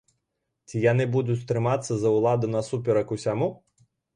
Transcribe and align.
Ці 0.69 0.81
яны 0.91 1.05
будуць 1.17 1.43
трымацца 1.53 1.93
за 2.05 2.09
ўладу 2.17 2.51
насуперак 2.57 3.17
усяму? 3.19 3.53